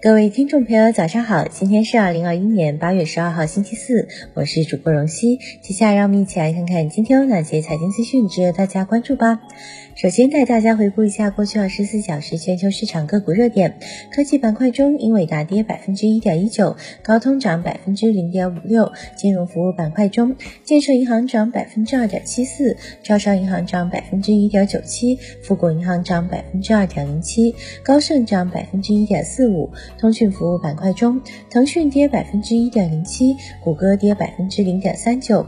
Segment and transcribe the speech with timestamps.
[0.00, 1.48] 各位听众朋友，早上好！
[1.48, 5.40] 今天是二零二一年八月十二号，星期四，我是主播荣熙。
[5.60, 9.40] 接下来让我们一起来看看今天有哪些财经资讯值得大家关注吧。
[9.96, 13.80] 首先带大家回顾一下过去二十四小时全球市场个股热点。
[14.12, 18.92] 科技板块中，英伟达跌百分之一点一九，高通涨百分之零点五六。
[19.16, 27.52] 金融服务板块中，建设银行涨百分之二点七四，招商银行涨百分之一点九七，富国银行涨百分之二点零七，
[27.82, 29.68] 高盛涨百分之一点四五。
[29.96, 35.46] 通讯服务板块中，腾讯跌百分之一点零七，谷歌跌百分之零点三九。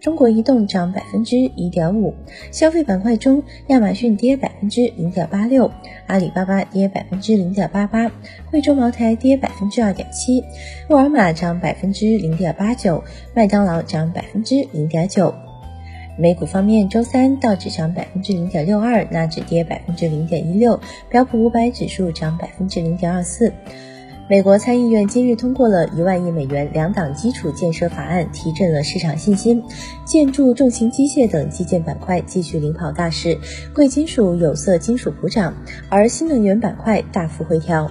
[0.00, 2.14] 中国移动涨百分之一点五，
[2.52, 5.68] 消费板块中，亚马逊跌百分之零点八六，
[6.06, 8.10] 阿里巴巴跌百分之零点八八，
[8.48, 10.40] 贵州茅台跌百分之二点七，
[10.88, 13.02] 沃尔玛涨百分之零点八九，
[13.34, 15.34] 麦当劳涨百分之零点九。
[16.18, 23.52] 美股方面，周三道指涨百分之零点六二，纳指跌百分之零点一六，标普五百指数涨百分之零点二四。
[24.28, 29.62] 美国参议院今日通过了一万亿美元两党基础建设法案，提振了市场信心。
[30.04, 33.38] 建筑、重型机械等基建板块继续领跑大势，
[33.72, 35.54] 贵金属、有色金属普涨，
[35.88, 37.88] 而新能源板块大幅回调。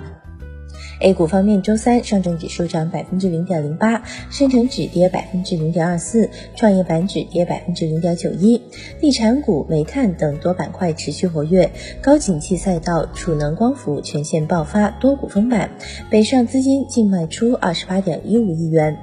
[1.00, 8.60] A 股方面，周三上证指数涨百分之零点零八，深成指跌百分之零点二四，创业板指跌百分之零点九一。
[9.00, 11.70] 地产股、煤炭等多板块持续活跃，
[12.02, 15.70] 高景气赛道储能、光伏全线爆发，多股封板。
[16.10, 18.98] 北上资金净卖出二十八点一五亿元。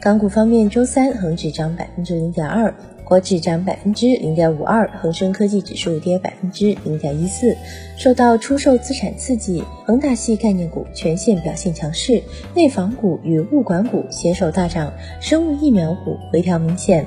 [0.00, 2.74] 港股方面，周三恒指涨百分之零点二。
[3.08, 7.56] 国指涨百分之零点五二，恒生科技指数跌百分之零点一四。
[7.96, 12.22] 受到出售资产刺激，恒大系概念股全线表现强势，
[12.54, 14.92] 内房股与物管股携手大涨，
[15.22, 17.06] 生物疫苗股回调明显。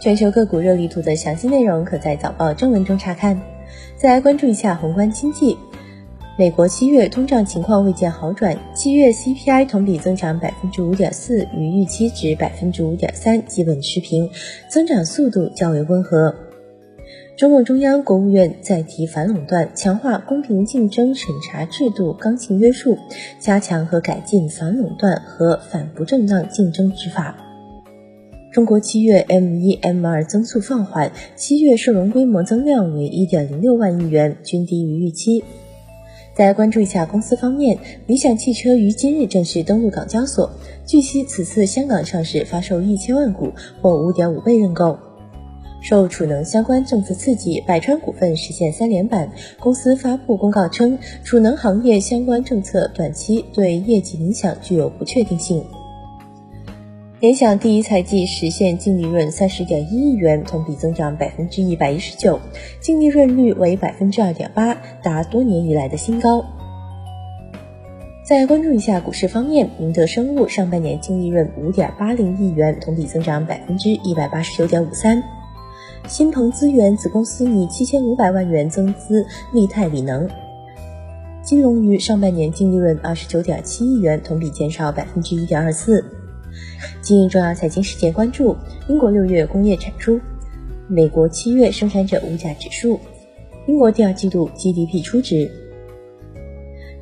[0.00, 3.38] 全球个股热力图的详细内容可在早报正文中查看。
[3.98, 5.54] 再来关注一下宏观经济。
[6.36, 14.28] 美国七月通胀情况未见好转，七月 CPI 同比增长百分之五点四，与预期值百分之五点三基本持平，
[14.68, 16.34] 增长速度较为温和。
[17.36, 22.98] 中共中央、国务院再提反垄断，强化公平竞争审查制度刚性约束，
[23.38, 27.36] 加强和改进反垄断和反不正当竞争执法。
[28.52, 35.44] 中国七月 M 一 M 二增速放缓，七月社融规模增量为一点零六万亿元，均低于预期。
[36.34, 37.78] 再关注一下公司方面，
[38.08, 40.50] 理想汽车于今日正式登陆港交所。
[40.84, 44.98] 据悉，此次香港上市发售一千万股或五点五倍认购。
[45.80, 49.30] 受储能相关政策刺激，百川股份实现三连板。
[49.60, 55.64] 公司发布公告称，储能行业相关政策短期对业绩影响具有不确定性。
[57.24, 62.38] 联想第一财季实现净利润三十点一亿元，同比增长百分之一百一十九，
[62.82, 66.44] 净利润率为百分之二点八，达多年以来的新高。
[68.28, 75.22] 再关注一下股市方面，明德生物上半年净利润五点八零亿元，同比增长百分之一百八十九点五三。
[76.06, 80.28] 新鹏资源子公司拟七千五百万元增资利泰锂能。
[81.42, 86.04] 金龙鱼上半年净利润二十九点七亿元，同比减少百分之一点二四。
[87.02, 88.56] 今日重要财经事件关注：
[88.88, 90.20] 英国六月工业产出，
[90.88, 92.98] 美国七月生产者物价指数，
[93.66, 95.50] 英国第二季度 GDP 初值。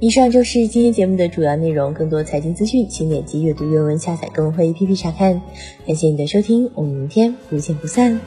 [0.00, 1.94] 以上就是今天节目的主要内容。
[1.94, 5.40] 更多财经资讯，请点击阅读原文下载更会 APP 查看。
[5.86, 8.20] 感谢你的收听，我们明天不见不散。